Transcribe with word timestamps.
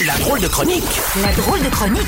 La 0.00 0.16
drôle 0.18 0.40
de 0.40 0.48
chronique 0.48 0.82
La 1.22 1.32
drôle 1.34 1.60
de 1.62 1.68
chronique 1.68 2.00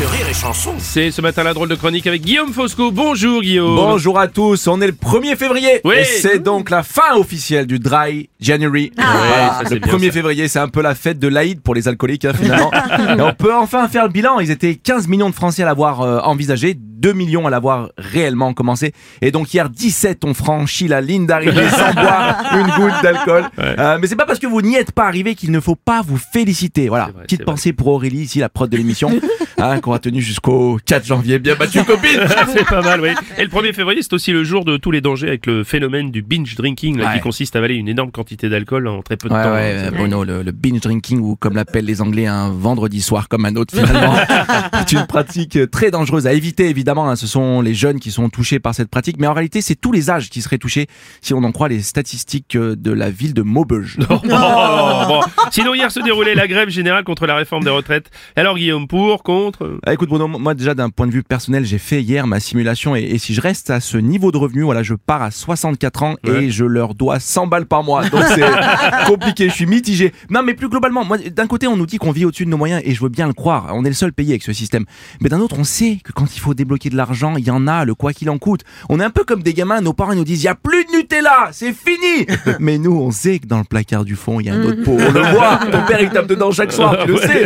de 0.00 0.04
Rire 0.06 0.26
et 0.28 0.34
Chanson. 0.34 0.72
C'est 0.78 1.10
ce 1.10 1.20
matin 1.20 1.44
la 1.44 1.54
drôle 1.54 1.68
de 1.68 1.74
chronique 1.76 2.06
avec 2.06 2.22
Guillaume 2.22 2.52
Fosco. 2.52 2.90
Bonjour 2.90 3.42
Guillaume. 3.42 3.76
Bonjour 3.76 4.18
à 4.18 4.26
tous, 4.26 4.66
on 4.66 4.80
est 4.80 4.86
le 4.86 4.92
1er 4.94 5.36
février 5.36 5.80
Oui. 5.84 5.96
et 6.00 6.04
c'est 6.04 6.40
donc 6.40 6.70
la 6.70 6.82
fin 6.82 7.14
officielle 7.14 7.66
du 7.66 7.78
Dry 7.78 8.30
January. 8.40 8.90
Ouais, 8.98 9.04
Voilà, 9.04 9.48
ça, 9.58 9.60
c'est 9.68 9.74
le 9.74 9.80
bien, 9.80 9.92
1er 9.96 10.06
ça. 10.06 10.12
février, 10.12 10.48
c'est 10.48 10.58
un 10.58 10.68
peu 10.68 10.82
la 10.82 10.94
fête 10.96 11.18
de 11.20 11.28
l'Aïd 11.28 11.60
pour 11.60 11.74
les 11.76 11.86
alcooliques 11.86 12.24
hein, 12.24 12.32
finalement. 12.34 12.72
et 13.18 13.20
on 13.20 13.32
peut 13.34 13.54
enfin 13.54 13.86
faire 13.88 14.04
le 14.06 14.10
bilan, 14.12 14.40
ils 14.40 14.50
étaient 14.50 14.74
15 14.74 15.06
millions 15.06 15.30
de 15.30 15.34
Français 15.34 15.62
à 15.62 15.66
l'avoir 15.66 16.00
euh, 16.00 16.18
envisagé, 16.20 16.74
2 17.00 17.12
millions 17.14 17.46
à 17.46 17.50
l'avoir 17.50 17.90
réellement 17.96 18.52
commencé 18.52 18.92
et 19.22 19.30
donc 19.30 19.52
hier 19.52 19.70
17 19.70 20.24
ont 20.24 20.34
franchi 20.34 20.86
la 20.86 21.00
ligne 21.00 21.26
d'arrivée 21.26 21.68
sans 21.70 21.92
boire 21.94 22.36
une 22.54 22.66
goutte 22.76 23.02
d'alcool. 23.02 23.44
Euh, 23.58 23.98
mais 24.00 24.06
c'est 24.06 24.16
pas 24.16 24.26
parce 24.26 24.38
que 24.38 24.46
vous 24.46 24.62
n'y 24.62 24.76
êtes 24.76 24.92
pas 24.92 25.06
arrivé 25.06 25.34
qu'il 25.34 25.50
ne 25.50 25.60
faut 25.60 25.76
pas 25.76 26.02
vous 26.02 26.18
féliciter. 26.18 26.88
Voilà, 26.88 27.06
vrai, 27.06 27.22
petite 27.22 27.40
vrai. 27.40 27.46
pensée 27.46 27.72
pour 27.72 27.88
Aurélie 27.88 28.22
ici 28.22 28.38
la 28.38 28.48
prod 28.48 28.70
de 28.70 28.76
l'émission 28.76 29.10
hein, 29.62 29.80
qu'on 29.80 29.92
a 29.92 29.98
tenu 29.98 30.20
jusqu'au 30.20 30.78
4 30.84 31.06
janvier. 31.06 31.38
Bien 31.38 31.54
battu 31.54 31.82
copine. 31.84 32.20
c'est 32.54 32.64
pas 32.66 32.82
mal, 32.82 33.00
oui. 33.00 33.10
Et 33.38 33.42
le 33.44 33.48
1er 33.48 33.72
février, 33.72 34.02
c'est 34.02 34.12
aussi 34.12 34.32
le 34.32 34.44
jour 34.44 34.64
de 34.64 34.76
tous 34.76 34.90
les 34.90 35.00
dangers 35.00 35.28
avec 35.28 35.46
le 35.46 35.64
phénomène 35.64 36.10
du 36.10 36.22
binge 36.22 36.54
drinking, 36.54 36.98
là, 36.98 37.14
qui 37.14 37.20
consiste 37.20 37.56
à 37.56 37.58
avaler 37.58 37.74
une 37.74 37.88
énorme 37.88 38.10
quantité 38.10 38.48
d'alcool 38.48 38.88
en 38.88 39.02
très 39.02 39.16
peu 39.16 39.28
de 39.28 39.34
Ouais, 39.34 39.42
temps. 39.42 39.52
ouais, 39.52 39.74
euh, 39.76 39.90
Bruno, 39.90 40.24
le, 40.24 40.42
le 40.42 40.52
binge 40.52 40.80
drinking 40.80 41.20
ou 41.20 41.36
comme 41.36 41.54
l'appellent 41.54 41.84
les 41.84 42.00
Anglais 42.02 42.26
un 42.26 42.50
vendredi 42.50 43.00
soir 43.00 43.28
comme 43.28 43.44
un 43.44 43.56
autre 43.56 43.74
finalement, 43.76 44.14
c'est 44.78 44.92
une 44.92 45.06
pratique 45.06 45.56
euh, 45.56 45.66
très 45.66 45.90
dangereuse 45.90 46.26
à 46.26 46.32
éviter 46.32 46.68
évidemment. 46.68 47.08
hein. 47.08 47.16
Ce 47.16 47.26
sont 47.26 47.60
les 47.60 47.74
jeunes 47.74 48.00
qui 48.00 48.10
sont 48.10 48.28
touchés 48.28 48.58
par 48.58 48.74
cette 48.74 48.88
pratique, 48.90 49.16
mais 49.18 49.26
en 49.26 49.32
réalité 49.34 49.60
c'est 49.60 49.74
tous 49.74 49.92
les 49.92 50.10
âges 50.10 50.30
qui 50.30 50.42
seraient 50.42 50.58
touchés 50.58 50.86
si 51.20 51.34
on 51.34 51.42
en 51.44 51.52
croit 51.52 51.68
les 51.68 51.82
statistiques 51.82 52.56
euh, 52.56 52.76
de 52.76 52.92
la 52.92 53.10
ville 53.10 53.34
de 53.34 53.42
Maubeuge. 53.42 53.98
Oh, 54.32 55.04
bon. 55.08 55.20
Sinon, 55.50 55.74
hier 55.74 55.90
se 55.90 56.00
déroulait 56.00 56.34
la 56.34 56.46
grève 56.46 56.68
générale 56.68 57.04
contre 57.04 57.26
la 57.26 57.34
réforme 57.34 57.64
des 57.64 57.70
retraites. 57.70 58.10
Alors, 58.36 58.56
Guillaume, 58.56 58.86
pour, 58.86 59.22
contre 59.22 59.49
Ah, 59.86 59.92
écoute 59.92 60.08
Bruno, 60.08 60.26
moi 60.28 60.54
déjà 60.54 60.74
d'un 60.74 60.90
point 60.90 61.06
de 61.06 61.12
vue 61.12 61.22
personnel, 61.22 61.64
j'ai 61.64 61.78
fait 61.78 62.02
hier 62.02 62.26
ma 62.26 62.40
simulation 62.40 62.94
et, 62.96 63.00
et 63.02 63.18
si 63.18 63.34
je 63.34 63.40
reste 63.40 63.70
à 63.70 63.80
ce 63.80 63.96
niveau 63.98 64.32
de 64.32 64.36
revenu, 64.38 64.62
voilà, 64.62 64.82
je 64.82 64.94
pars 64.94 65.22
à 65.22 65.30
64 65.30 66.02
ans 66.02 66.14
Ouais. 66.24 66.44
et 66.44 66.50
je 66.50 66.64
leur 66.64 66.94
dois 66.94 67.18
100 67.20 67.46
balles 67.46 67.66
par 67.66 67.82
mois. 67.84 68.08
Donc 68.08 68.22
c'est 68.34 68.44
compliqué, 69.06 69.48
je 69.48 69.54
suis 69.54 69.66
mitigé. 69.66 70.12
Non 70.28 70.42
mais 70.42 70.54
plus 70.54 70.68
globalement, 70.68 71.04
moi 71.04 71.18
d'un 71.18 71.46
côté 71.46 71.66
on 71.66 71.76
nous 71.76 71.86
dit 71.86 71.98
qu'on 71.98 72.10
vit 72.12 72.24
au-dessus 72.24 72.44
de 72.44 72.50
nos 72.50 72.56
moyens 72.56 72.82
et 72.84 72.94
je 72.94 73.00
veux 73.02 73.08
bien 73.08 73.26
le 73.26 73.32
croire, 73.32 73.68
on 73.72 73.84
est 73.84 73.88
le 73.88 73.94
seul 73.94 74.12
pays 74.12 74.30
avec 74.30 74.42
ce 74.42 74.52
système. 74.52 74.84
Mais 75.20 75.28
d'un 75.28 75.40
autre, 75.40 75.56
on 75.58 75.64
sait 75.64 75.98
que 76.04 76.12
quand 76.12 76.34
il 76.34 76.40
faut 76.40 76.54
débloquer 76.54 76.90
de 76.90 76.96
l'argent, 76.96 77.36
il 77.36 77.44
y 77.46 77.50
en 77.50 77.66
a, 77.66 77.84
le 77.84 77.94
quoi 77.94 78.12
qu'il 78.12 78.28
en 78.30 78.38
coûte. 78.38 78.62
On 78.88 79.00
est 79.00 79.04
un 79.04 79.10
peu 79.10 79.24
comme 79.24 79.42
des 79.42 79.54
gamins, 79.54 79.80
nos 79.80 79.92
parents 79.92 80.14
nous 80.14 80.24
disent 80.24 80.42
il 80.42 80.46
y 80.46 80.48
a 80.48 80.54
plus 80.54 80.84
de 80.84 80.96
Nutella, 80.96 81.48
c'est 81.52 81.72
fini. 81.72 82.26
mais 82.60 82.78
nous 82.78 82.92
on 82.92 83.10
sait 83.10 83.38
que 83.38 83.46
dans 83.46 83.58
le 83.58 83.64
placard 83.64 84.04
du 84.04 84.16
fond, 84.16 84.40
il 84.40 84.46
y 84.46 84.50
a 84.50 84.54
un 84.54 84.62
autre 84.62 84.82
pot. 84.82 84.96
On 84.98 85.12
le 85.12 85.20
voit, 85.32 85.58
ton 85.70 85.82
père 85.86 86.00
il 86.00 86.10
tape 86.10 86.26
dedans 86.26 86.50
chaque 86.50 86.72
soir, 86.72 86.96
tu 87.04 87.12
le 87.12 87.16
sais. 87.18 87.44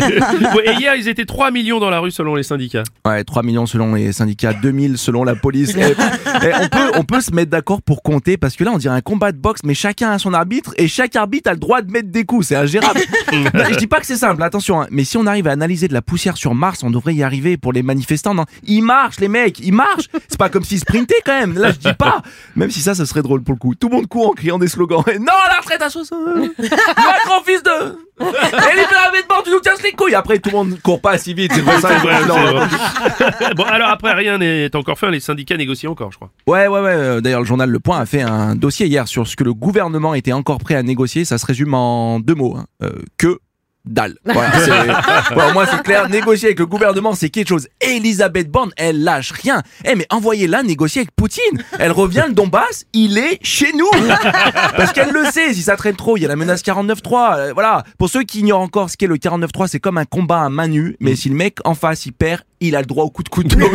Ouais, 0.54 0.70
Et 0.70 0.72
hier, 0.80 0.94
ils 0.96 1.08
étaient 1.08 1.24
3 1.24 1.50
millions 1.50 1.80
dans 1.80 1.90
la 1.90 1.93
rue 2.00 2.10
selon 2.10 2.34
les 2.34 2.42
syndicats. 2.42 2.82
Ouais, 3.06 3.22
3 3.24 3.42
millions 3.42 3.66
selon 3.66 3.94
les 3.94 4.12
syndicats, 4.12 4.52
2000 4.52 4.98
selon 4.98 5.24
la 5.24 5.34
police. 5.34 5.74
Et- 5.76 5.80
et 5.80 6.52
on, 6.60 6.68
peut, 6.68 6.90
on 6.96 7.04
peut 7.04 7.20
se 7.20 7.32
mettre 7.32 7.50
d'accord 7.50 7.80
pour 7.82 8.02
compter 8.02 8.36
parce 8.36 8.56
que 8.56 8.64
là, 8.64 8.70
on 8.74 8.78
dirait 8.78 8.94
un 8.94 9.00
combat 9.00 9.32
de 9.32 9.38
boxe, 9.38 9.60
mais 9.64 9.74
chacun 9.74 10.10
a 10.10 10.18
son 10.18 10.34
arbitre 10.34 10.72
et 10.76 10.88
chaque 10.88 11.16
arbitre 11.16 11.48
a 11.50 11.52
le 11.54 11.58
droit 11.58 11.82
de 11.82 11.90
mettre 11.90 12.08
des 12.10 12.24
coups. 12.24 12.48
C'est 12.48 12.56
ingérable. 12.56 13.00
Non, 13.32 13.44
Je 13.70 13.76
dis 13.76 13.86
pas 13.86 14.00
que 14.00 14.06
c'est 14.06 14.16
simple, 14.16 14.42
attention. 14.42 14.82
hein, 14.82 14.86
mais 14.90 15.04
si 15.04 15.16
on 15.16 15.26
arrive 15.26 15.46
à 15.48 15.52
analyser 15.52 15.88
de 15.88 15.94
la 15.94 16.02
poussière 16.02 16.36
sur 16.36 16.54
Mars, 16.54 16.82
on 16.82 16.90
devrait 16.90 17.14
y 17.14 17.22
arriver 17.22 17.56
pour 17.56 17.72
les 17.72 17.82
manifestants. 17.82 18.34
Non, 18.34 18.44
ils 18.64 18.82
marchent, 18.82 19.20
les 19.20 19.28
mecs, 19.28 19.60
ils 19.60 19.72
marchent. 19.72 20.08
C'est 20.28 20.38
pas 20.38 20.48
comme 20.48 20.64
s'ils 20.64 20.80
sprintaient 20.80 21.14
quand 21.24 21.38
même. 21.38 21.54
Là, 21.58 21.72
je 21.72 21.78
dis 21.78 21.94
pas. 21.94 22.22
Même 22.56 22.70
si 22.70 22.80
ça, 22.80 22.94
ça 22.94 23.06
serait 23.06 23.22
drôle 23.22 23.42
pour 23.42 23.54
le 23.54 23.58
coup. 23.58 23.74
Tout 23.74 23.88
le 23.88 23.96
monde 23.96 24.06
court 24.06 24.28
en 24.28 24.32
criant 24.32 24.58
des 24.58 24.68
slogans. 24.68 25.02
Et 25.12 25.18
non, 25.18 25.26
la 25.48 25.60
retraite 25.60 25.82
à 25.82 25.90
60. 25.90 26.18
Macron, 26.58 27.42
fils 27.44 27.62
de. 27.62 27.70
Et 28.20 28.76
les 28.76 29.18
vêtements, 29.18 29.42
tu 29.44 29.50
nous 29.50 29.60
casses 29.60 29.82
les 29.82 29.92
couilles. 29.92 30.14
Après, 30.14 30.38
tout 30.38 30.50
le 30.50 30.56
monde 30.56 30.78
court 30.82 31.00
pas 31.00 31.18
si 31.18 31.34
vite. 31.34 31.52
C'est 31.54 31.62
pour 31.62 31.72
ça 31.74 31.88
C'est 31.88 31.94
que- 31.96 32.00
vrai, 32.02 32.26
non, 32.26 32.34
c'est 33.18 33.24
vrai. 33.34 33.54
bon, 33.56 33.64
alors 33.64 33.88
après, 33.88 34.12
rien 34.12 34.38
n'est 34.38 34.74
encore 34.76 34.98
fait. 34.98 35.10
Les 35.10 35.20
syndicats 35.20 35.56
négocient 35.56 35.90
encore, 35.92 36.12
je 36.12 36.16
crois. 36.18 36.30
Ouais, 36.46 36.66
ouais, 36.68 36.80
ouais. 36.80 36.92
euh, 36.94 37.20
D'ailleurs, 37.20 37.40
le 37.40 37.46
journal 37.46 37.68
Le 37.70 37.80
Point 37.80 37.98
a 38.00 38.06
fait 38.06 38.22
un 38.22 38.54
dossier 38.54 38.86
hier 38.86 39.08
sur 39.08 39.26
ce 39.26 39.34
que 39.36 39.42
le 39.44 39.52
gouvernement 39.54 40.14
était 40.14 40.32
encore 40.32 40.58
prêt 40.58 40.74
à 40.76 40.82
négocier. 40.82 41.24
Ça 41.24 41.38
se 41.38 41.46
résume 41.46 41.74
en 41.74 42.20
deux 42.20 42.34
mots. 42.34 42.56
hein. 42.56 42.66
Euh, 42.82 42.90
que 43.18 43.38
dalle. 43.84 44.14
Voilà, 44.24 44.50
c'est- 44.60 44.70
Bon, 45.34 45.52
moi, 45.52 45.66
c'est 45.70 45.82
clair. 45.82 46.08
Négocier 46.08 46.48
avec 46.48 46.58
le 46.58 46.66
gouvernement, 46.66 47.14
c'est 47.14 47.28
quelque 47.30 47.48
chose. 47.48 47.68
Elisabeth 47.80 48.50
Borne, 48.50 48.70
elle 48.76 49.02
lâche 49.02 49.32
rien. 49.32 49.62
Eh, 49.84 49.94
mais 49.94 50.06
envoyez-la 50.10 50.62
négocier 50.62 51.00
avec 51.02 51.10
Poutine. 51.14 51.62
Elle 51.78 51.92
revient, 51.92 52.24
le 52.28 52.34
Donbass, 52.34 52.84
il 52.92 53.18
est 53.18 53.38
chez 53.42 53.72
nous. 53.74 53.88
Parce 54.76 54.92
qu'elle 54.92 55.10
le 55.10 55.24
sait. 55.26 55.52
Si 55.54 55.62
ça 55.62 55.76
traîne 55.76 55.96
trop, 55.96 56.16
il 56.16 56.22
y 56.22 56.24
a 56.24 56.28
la 56.28 56.36
menace 56.36 56.62
49.3. 56.62 57.36
Euh, 57.38 57.52
voilà. 57.52 57.84
Pour 57.98 58.08
ceux 58.08 58.22
qui 58.22 58.40
ignorent 58.40 58.60
encore 58.60 58.90
ce 58.90 58.96
qu'est 58.96 59.06
le 59.06 59.16
49.3, 59.16 59.68
c'est 59.68 59.80
comme 59.80 59.98
un 59.98 60.04
combat 60.04 60.42
à 60.42 60.48
main 60.48 60.68
nue. 60.68 60.96
Mais 61.00 61.16
si 61.16 61.28
le 61.28 61.34
mec 61.34 61.58
en 61.64 61.74
face, 61.74 62.06
il 62.06 62.12
perd, 62.12 62.42
il 62.60 62.76
a 62.76 62.80
le 62.80 62.86
droit 62.86 63.04
au 63.04 63.10
coup 63.10 63.22
de 63.22 63.28
couteau. 63.28 63.58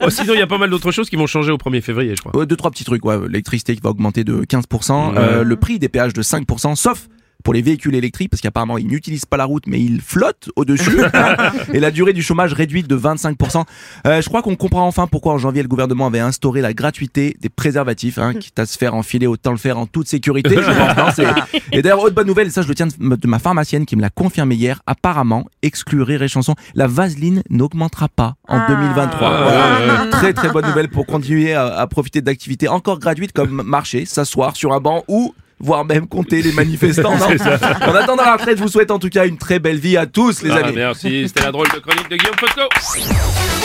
Bon, 0.00 0.10
sinon, 0.10 0.34
il 0.34 0.38
y 0.38 0.42
a 0.42 0.46
pas 0.46 0.58
mal 0.58 0.70
d'autres 0.70 0.90
choses 0.92 1.08
qui 1.10 1.16
vont 1.16 1.26
changer 1.26 1.52
au 1.52 1.56
1er 1.56 1.80
février, 1.82 2.14
je 2.16 2.22
crois. 2.22 2.46
Deux, 2.46 2.56
trois 2.56 2.70
petits 2.70 2.84
trucs. 2.84 3.04
Ouais. 3.04 3.16
L'électricité 3.28 3.74
qui 3.74 3.80
va 3.82 3.90
augmenter 3.90 4.24
de 4.24 4.42
15%, 4.44 5.14
euh, 5.16 5.44
le 5.44 5.56
prix 5.56 5.78
des 5.78 5.88
péages 5.88 6.12
de 6.12 6.22
5%, 6.22 6.74
sauf 6.76 7.08
pour 7.42 7.54
les 7.54 7.62
véhicules 7.62 7.94
électriques, 7.94 8.30
parce 8.30 8.40
qu'apparemment 8.40 8.78
ils 8.78 8.86
n'utilisent 8.86 9.26
pas 9.26 9.36
la 9.36 9.44
route, 9.44 9.64
mais 9.66 9.80
ils 9.80 10.00
flottent 10.00 10.50
au-dessus. 10.56 11.00
et 11.72 11.80
la 11.80 11.90
durée 11.90 12.12
du 12.12 12.22
chômage 12.22 12.52
réduite 12.52 12.86
de 12.86 12.96
25%. 12.96 13.64
Euh, 14.06 14.22
je 14.22 14.28
crois 14.28 14.42
qu'on 14.42 14.56
comprend 14.56 14.86
enfin 14.86 15.06
pourquoi 15.06 15.34
en 15.34 15.38
janvier 15.38 15.62
le 15.62 15.68
gouvernement 15.68 16.06
avait 16.06 16.20
instauré 16.20 16.60
la 16.60 16.72
gratuité 16.72 17.36
des 17.40 17.48
préservatifs, 17.48 18.18
hein, 18.18 18.34
quitte 18.34 18.58
à 18.58 18.66
se 18.66 18.78
faire 18.78 18.94
enfiler, 18.94 19.26
autant 19.26 19.52
le 19.52 19.58
faire 19.58 19.78
en 19.78 19.86
toute 19.86 20.08
sécurité. 20.08 20.56
Je 20.56 20.94
pense, 20.94 21.18
non, 21.18 21.24
et 21.72 21.82
d'ailleurs, 21.82 22.00
autre 22.00 22.14
bonne 22.14 22.26
nouvelle, 22.26 22.48
et 22.48 22.50
ça 22.50 22.62
je 22.62 22.68
le 22.68 22.74
tiens 22.74 22.86
de 22.86 23.20
de 23.20 23.26
ma 23.26 23.38
pharmacienne 23.38 23.86
qui 23.86 23.96
me 23.96 24.00
l'a 24.00 24.10
confirmé 24.10 24.54
hier, 24.54 24.82
apparemment, 24.86 25.46
exclu 25.62 26.02
Rire 26.02 26.22
et 26.22 26.28
Chanson, 26.28 26.54
la 26.74 26.86
vaseline 26.86 27.42
n'augmentera 27.50 28.08
pas 28.08 28.36
en 28.48 28.66
2023. 28.68 29.28
Voilà. 29.28 30.06
Très 30.10 30.32
très 30.32 30.50
bonne 30.50 30.66
nouvelle 30.66 30.88
pour 30.88 31.06
continuer 31.06 31.52
à, 31.52 31.66
à 31.66 31.86
profiter 31.86 32.20
d'activités 32.22 32.68
encore 32.68 32.98
gratuites 32.98 33.32
comme 33.32 33.62
marcher, 33.62 34.04
s'asseoir 34.04 34.56
sur 34.56 34.72
un 34.72 34.80
banc 34.80 35.04
ou 35.08 35.34
voire 35.60 35.84
même 35.84 36.06
compter 36.06 36.42
les 36.42 36.52
manifestants. 36.52 37.16
non 37.18 37.26
en 37.26 37.94
attendant 37.94 38.24
la 38.24 38.32
retraite, 38.36 38.56
je 38.58 38.62
vous 38.62 38.68
souhaite 38.68 38.90
en 38.90 38.98
tout 38.98 39.10
cas 39.10 39.26
une 39.26 39.38
très 39.38 39.58
belle 39.58 39.78
vie 39.78 39.96
à 39.96 40.06
tous 40.06 40.42
les 40.42 40.50
Ah, 40.50 40.56
amis. 40.66 40.72
merci, 40.76 41.28
c'était 41.28 41.44
la 41.44 41.52
drôle 41.52 41.68
de 41.68 41.78
chronique 41.78 42.08
de 42.10 42.16
Guillaume 42.16 42.36
Fosco. 42.38 43.59